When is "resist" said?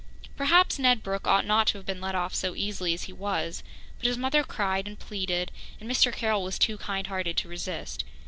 7.47-8.03